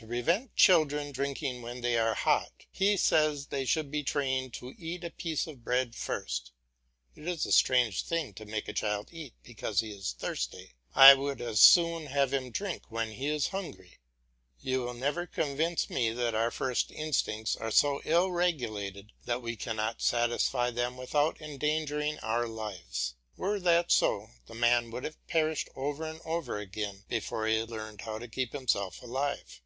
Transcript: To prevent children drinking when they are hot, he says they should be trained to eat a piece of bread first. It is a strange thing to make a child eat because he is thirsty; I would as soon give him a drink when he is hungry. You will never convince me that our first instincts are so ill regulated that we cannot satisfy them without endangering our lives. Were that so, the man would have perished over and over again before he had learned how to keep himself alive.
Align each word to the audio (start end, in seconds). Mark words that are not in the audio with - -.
To 0.00 0.06
prevent 0.06 0.54
children 0.54 1.10
drinking 1.10 1.60
when 1.60 1.80
they 1.80 1.98
are 1.98 2.14
hot, 2.14 2.66
he 2.70 2.96
says 2.96 3.46
they 3.48 3.64
should 3.64 3.90
be 3.90 4.04
trained 4.04 4.54
to 4.54 4.72
eat 4.78 5.02
a 5.02 5.10
piece 5.10 5.48
of 5.48 5.64
bread 5.64 5.96
first. 5.96 6.52
It 7.16 7.26
is 7.26 7.44
a 7.44 7.50
strange 7.50 8.04
thing 8.04 8.32
to 8.34 8.44
make 8.46 8.68
a 8.68 8.72
child 8.72 9.08
eat 9.10 9.34
because 9.42 9.80
he 9.80 9.90
is 9.90 10.12
thirsty; 10.12 10.76
I 10.94 11.14
would 11.14 11.40
as 11.40 11.60
soon 11.60 12.04
give 12.12 12.32
him 12.32 12.44
a 12.44 12.50
drink 12.50 12.84
when 12.92 13.10
he 13.10 13.26
is 13.26 13.48
hungry. 13.48 13.98
You 14.60 14.82
will 14.82 14.94
never 14.94 15.26
convince 15.26 15.90
me 15.90 16.10
that 16.12 16.32
our 16.32 16.52
first 16.52 16.92
instincts 16.92 17.56
are 17.56 17.72
so 17.72 18.00
ill 18.04 18.30
regulated 18.30 19.10
that 19.24 19.42
we 19.42 19.56
cannot 19.56 20.00
satisfy 20.00 20.70
them 20.70 20.96
without 20.96 21.40
endangering 21.40 22.20
our 22.20 22.46
lives. 22.46 23.16
Were 23.36 23.58
that 23.58 23.90
so, 23.90 24.28
the 24.46 24.54
man 24.54 24.92
would 24.92 25.02
have 25.02 25.26
perished 25.26 25.68
over 25.74 26.04
and 26.04 26.20
over 26.24 26.56
again 26.60 27.02
before 27.08 27.48
he 27.48 27.56
had 27.56 27.68
learned 27.70 28.02
how 28.02 28.18
to 28.20 28.28
keep 28.28 28.52
himself 28.52 29.02
alive. 29.02 29.60